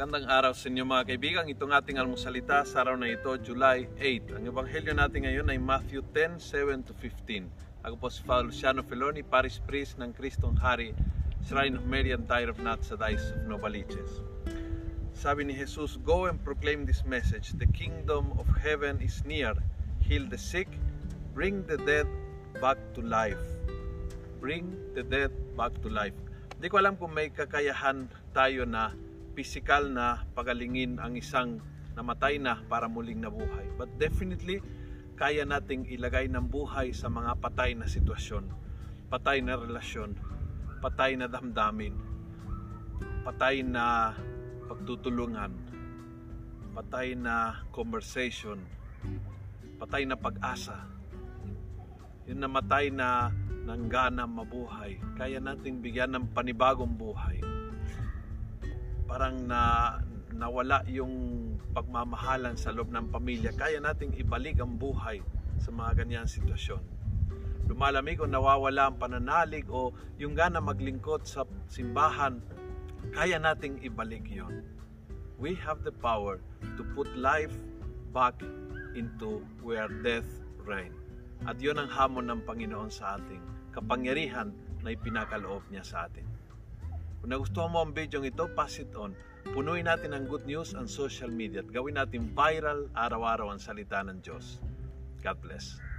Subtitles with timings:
[0.00, 1.44] araw sa inyo mga kaibigan.
[1.44, 4.32] Itong ating almusalita sa araw na ito, July 8.
[4.32, 7.84] Ang ebanghelyo natin ngayon ay Matthew 10, 7 to 15.
[7.84, 10.96] Ako po si Father Luciano Feloni, Paris Priest ng Kristong Hari,
[11.44, 14.24] Shrine of Mary and Tire of Nuts sa Dice of Novaliches.
[15.12, 17.52] Sabi ni Jesus, Go and proclaim this message.
[17.60, 19.52] The kingdom of heaven is near.
[20.00, 20.72] Heal the sick,
[21.36, 22.08] bring the dead
[22.56, 23.44] back to life.
[24.40, 24.64] Bring
[24.96, 25.28] the dead
[25.60, 26.16] back to life.
[26.56, 28.96] Hindi ko alam kung may kakayahan tayo na
[29.40, 31.64] physical na pagalingin ang isang
[31.96, 33.72] namatay na para muling nabuhay.
[33.80, 34.60] But definitely,
[35.16, 38.52] kaya nating ilagay ng buhay sa mga patay na sitwasyon,
[39.08, 40.12] patay na relasyon,
[40.84, 41.96] patay na damdamin,
[43.24, 44.12] patay na
[44.68, 45.56] pagtutulungan,
[46.76, 48.60] patay na conversation,
[49.80, 50.84] patay na pag-asa,
[52.28, 53.32] yung namatay na
[53.64, 53.88] ng
[54.28, 57.49] mabuhay, kaya nating bigyan ng panibagong buhay
[59.10, 59.98] parang na
[60.30, 61.10] nawala yung
[61.74, 65.18] pagmamahalan sa loob ng pamilya, kaya nating ibalik ang buhay
[65.58, 66.78] sa mga ganyan sitwasyon.
[67.66, 72.38] Lumalamig o nawawala ang pananalig o yung gana maglingkod sa simbahan,
[73.10, 74.62] kaya nating ibalik yon.
[75.42, 76.38] We have the power
[76.78, 77.54] to put life
[78.14, 78.38] back
[78.94, 80.30] into where death
[80.62, 80.94] reign.
[81.50, 84.54] At yon ang hamon ng Panginoon sa ating kapangyarihan
[84.86, 86.22] na ipinakaloob niya sa atin.
[87.20, 89.12] Kung nagustuhan mo ang video ito, pass it on.
[89.52, 94.00] Punuin natin ang good news ang social media at gawin natin viral araw-araw ang salita
[94.00, 94.56] ng Diyos.
[95.20, 95.89] God bless.